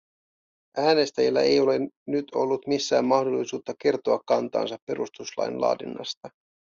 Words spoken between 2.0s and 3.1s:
nyt ollut missään